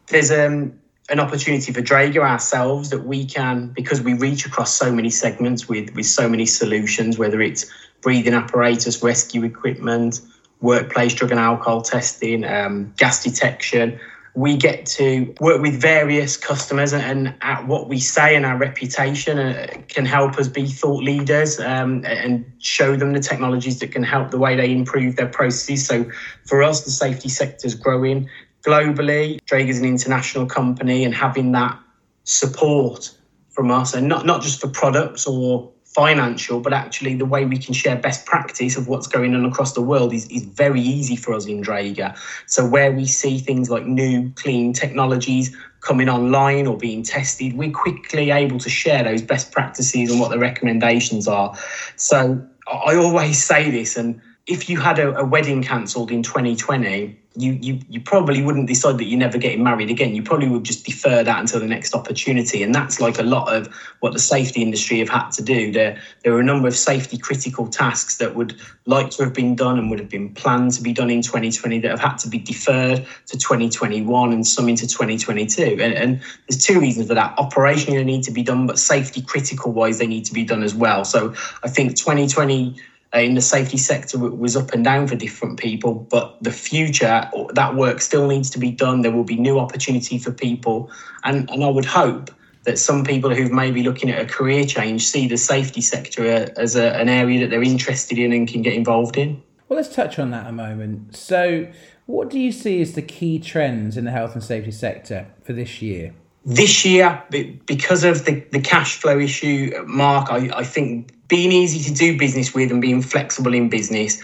[0.07, 0.77] There's um,
[1.09, 5.69] an opportunity for Draeger ourselves that we can, because we reach across so many segments
[5.69, 7.65] with with so many solutions, whether it's
[8.01, 10.21] breathing apparatus, rescue equipment,
[10.61, 13.99] workplace drug and alcohol testing, um, gas detection
[14.37, 19.39] we get to work with various customers and, at what we say and our reputation
[19.39, 24.03] uh, can help us be thought leaders um, and show them the technologies that can
[24.03, 25.87] help the way they improve their processes.
[25.87, 26.05] So
[26.45, 28.29] for us, the safety sector is growing
[28.61, 29.39] globally.
[29.47, 31.75] Draeger is an international company and having that
[32.23, 33.11] support
[33.49, 37.57] from us and not, not just for products or financial, but actually the way we
[37.57, 41.15] can share best practice of what's going on across the world is, is very easy
[41.15, 42.15] for us in Draeger.
[42.45, 47.71] So where we see things like new clean technologies coming online or being tested, we're
[47.71, 51.57] quickly able to share those best practices and what the recommendations are.
[51.95, 57.19] So I always say this, and if you had a, a wedding cancelled in 2020,
[57.37, 60.15] you, you you probably wouldn't decide that you're never getting married again.
[60.15, 62.63] You probably would just defer that until the next opportunity.
[62.63, 63.67] And that's like a lot of
[63.99, 65.71] what the safety industry have had to do.
[65.71, 69.55] There there are a number of safety critical tasks that would like to have been
[69.55, 72.29] done and would have been planned to be done in 2020 that have had to
[72.29, 75.77] be deferred to 2021 and some into 2022.
[75.79, 77.37] And, and there's two reasons for that.
[77.37, 80.63] Operationally they need to be done, but safety critical wise they need to be done
[80.63, 81.05] as well.
[81.05, 82.81] So I think 2020 uh,
[83.15, 87.29] Uh, in the safety sector was up and down for different people but the future
[87.53, 89.01] that work still needs to be done.
[89.01, 90.91] There will be new opportunity for people.
[91.23, 92.31] And and i would hope
[92.63, 96.23] that some people who may be looking at a career change see the safety sector
[96.23, 99.41] uh, as a, an area that they're interested in and can get involved in.
[99.69, 101.15] Well let's touch on that a moment.
[101.15, 101.71] So
[102.07, 105.53] what do you see as the key trends in the health and safety sector for
[105.53, 106.13] this year
[106.47, 107.21] this year,
[107.65, 112.17] because of the, the cash flow issue, Mark, I, I think being easy to do
[112.17, 114.21] business with and being flexible in business,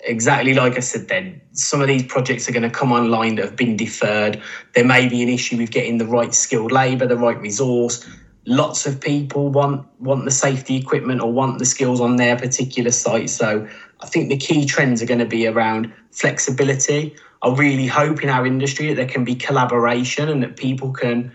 [0.00, 3.44] exactly like I said then, some of these projects are going to come online that
[3.44, 4.40] have been deferred.
[4.74, 8.08] There may be an issue with getting the right skilled labour, the right resource.
[8.46, 12.90] Lots of people want want the safety equipment or want the skills on their particular
[12.90, 13.28] site.
[13.28, 13.68] So
[14.00, 17.14] I think the key trends are going to be around flexibility.
[17.42, 21.32] I really hope in our industry that there can be collaboration and that people can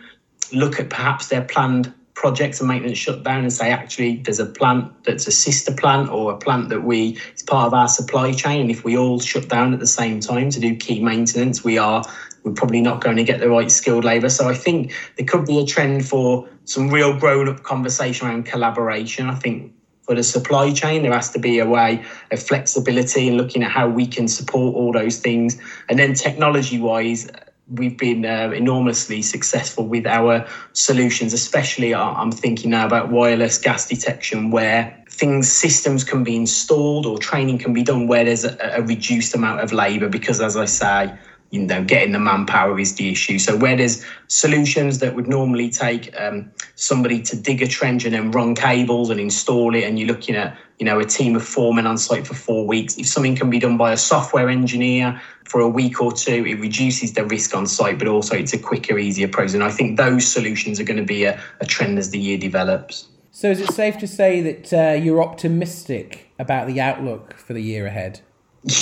[0.53, 4.91] look at perhaps their planned projects and maintenance shutdown and say actually there's a plant
[5.03, 8.61] that's a sister plant or a plant that we is part of our supply chain
[8.61, 11.77] and if we all shut down at the same time to do key maintenance we
[11.77, 12.03] are
[12.43, 15.45] we're probably not going to get the right skilled labour so i think there could
[15.45, 19.71] be a trend for some real grown up conversation around collaboration i think
[20.07, 21.03] for the supply chain.
[21.03, 24.73] There has to be a way of flexibility and looking at how we can support
[24.73, 25.59] all those things.
[25.89, 27.29] And then technology wise,
[27.69, 33.57] we've been uh, enormously successful with our solutions, especially uh, I'm thinking now about wireless
[33.57, 38.45] gas detection, where things, systems can be installed or training can be done where there's
[38.45, 40.09] a, a reduced amount of labour.
[40.09, 41.17] Because as I say,
[41.51, 45.69] you know getting the manpower is the issue so where there's solutions that would normally
[45.69, 49.97] take um, somebody to dig a trench and then run cables and install it and
[49.97, 52.97] you're looking at you know a team of four men on site for four weeks
[52.97, 56.59] if something can be done by a software engineer for a week or two it
[56.59, 59.97] reduces the risk on site but also it's a quicker easier process and i think
[59.97, 63.59] those solutions are going to be a, a trend as the year develops so is
[63.59, 68.21] it safe to say that uh, you're optimistic about the outlook for the year ahead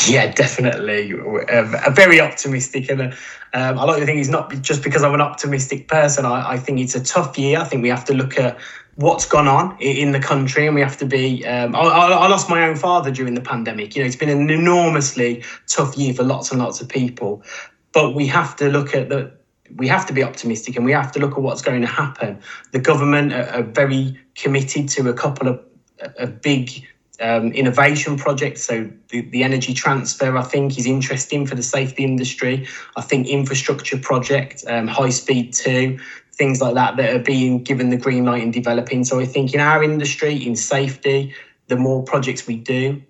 [0.08, 1.14] yeah, definitely.
[1.14, 3.14] Uh, very optimistic, and um,
[3.54, 6.26] I like to think it's not just because I'm an optimistic person.
[6.26, 7.60] I, I, think it's a tough year.
[7.60, 8.58] I think we have to look at
[8.96, 11.46] what's gone on in the country, and we have to be.
[11.46, 13.96] Um, I, I, lost my own father during the pandemic.
[13.96, 17.44] You know, it's been an enormously tough year for lots and lots of people,
[17.92, 19.32] but we have to look at the.
[19.76, 22.40] We have to be optimistic, and we have to look at what's going to happen.
[22.72, 25.60] The government are, are very committed to a couple of
[26.20, 26.86] a big
[27.20, 28.64] um, innovation projects.
[28.64, 32.68] So the, the energy transfer, I think, is interesting for the safety industry.
[32.96, 36.00] I think infrastructure project, um, high speed two,
[36.34, 39.04] things like that that are being given the green light and developing.
[39.04, 41.34] So I think in our industry, in safety,
[41.68, 43.02] the more projects we do,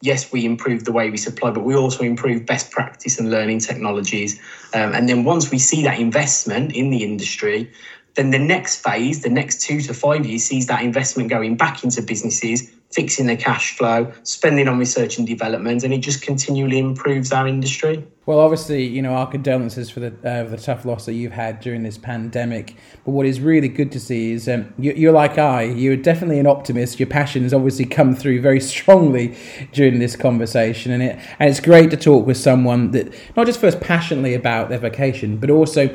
[0.00, 3.60] yes, we improve the way we supply, but we also improve best practice and learning
[3.60, 4.38] technologies.
[4.74, 7.72] Um, and then once we see that investment in the industry,
[8.14, 11.82] then the next phase, the next two to five years, sees that investment going back
[11.82, 16.78] into businesses, fixing the cash flow, spending on research and development, and it just continually
[16.78, 18.06] improves our industry.
[18.26, 21.60] Well, obviously, you know, our condolences for the uh, the tough loss that you've had
[21.60, 22.74] during this pandemic.
[23.04, 25.64] But what is really good to see is um, you, are like I.
[25.64, 26.98] You're definitely an optimist.
[26.98, 29.36] Your passion has obviously come through very strongly
[29.72, 33.60] during this conversation, and it and it's great to talk with someone that not just
[33.60, 35.94] first passionately about their vocation, but also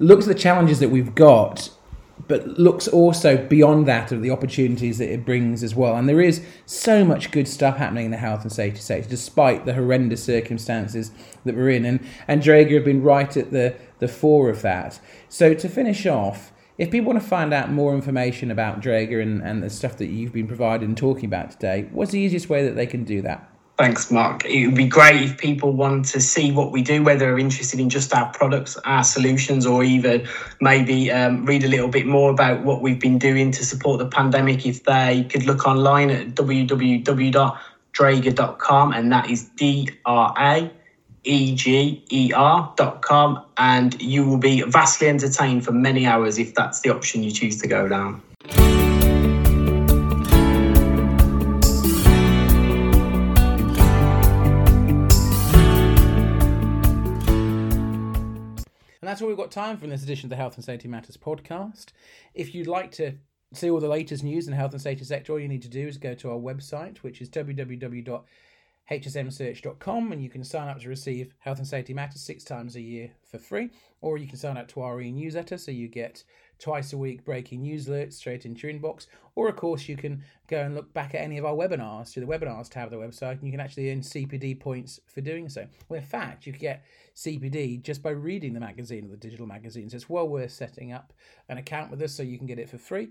[0.00, 1.70] looks at the challenges that we've got,
[2.30, 5.96] but looks also beyond that of the opportunities that it brings as well.
[5.96, 9.66] And there is so much good stuff happening in the health and safety sector, despite
[9.66, 11.10] the horrendous circumstances
[11.44, 11.84] that we're in.
[11.84, 15.00] And and Draeger have been right at the the fore of that.
[15.28, 16.52] So to finish off.
[16.78, 20.06] If people want to find out more information about Draeger and, and the stuff that
[20.06, 23.20] you've been providing and talking about today, what's the easiest way that they can do
[23.20, 23.49] that?
[23.80, 24.44] Thanks, Mark.
[24.44, 27.80] It would be great if people want to see what we do, whether they're interested
[27.80, 30.28] in just our products, our solutions, or even
[30.60, 34.04] maybe um, read a little bit more about what we've been doing to support the
[34.04, 34.66] pandemic.
[34.66, 40.70] If they could look online at www.draeger.com, and that is D R A
[41.24, 46.80] E G E R.com, and you will be vastly entertained for many hours if that's
[46.80, 48.20] the option you choose to go down.
[59.10, 61.16] That's all we've got time for in this edition of the Health and Safety Matters
[61.16, 61.86] podcast.
[62.32, 63.14] If you'd like to
[63.52, 65.68] see all the latest news in the health and safety sector, all you need to
[65.68, 70.88] do is go to our website, which is www.hsmsearch.com, and you can sign up to
[70.88, 74.56] receive Health and Safety Matters six times a year for free, or you can sign
[74.56, 76.22] up to our e-newsletter so you get
[76.60, 79.06] twice a week breaking news alerts straight into your inbox.
[79.34, 82.26] Or, of course, you can go and look back at any of our webinars through
[82.26, 85.48] the webinars tab of the website, and you can actually earn CPD points for doing
[85.48, 85.66] so.
[85.88, 86.84] Well, in fact, you can get
[87.16, 89.94] CPD just by reading the magazine or the digital magazines.
[89.94, 91.12] It's well worth setting up
[91.48, 93.10] an account with us so you can get it for free.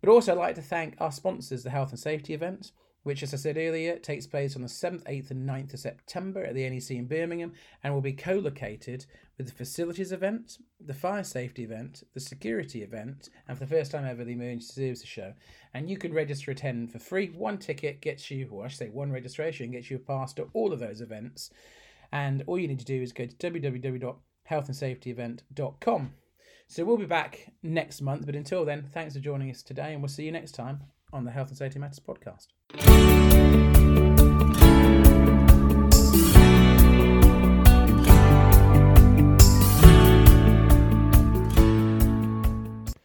[0.00, 2.72] But also, I'd like to thank our sponsors, the Health and Safety events
[3.06, 6.42] which, as I said earlier, takes place on the 7th, 8th, and 9th of September
[6.42, 7.52] at the NEC in Birmingham
[7.84, 9.06] and will be co located
[9.38, 13.92] with the facilities event, the fire safety event, the security event, and for the first
[13.92, 15.32] time ever, the emergency services show.
[15.74, 17.28] And you can register attend for free.
[17.28, 20.48] One ticket gets you, or I should say, one registration gets you a pass to
[20.52, 21.50] all of those events.
[22.12, 26.12] And all you need to do is go to www.healthandsafetyevent.com.
[26.68, 30.02] So we'll be back next month, but until then, thanks for joining us today, and
[30.02, 30.80] we'll see you next time
[31.12, 32.48] on the Health and Safety Matters podcast.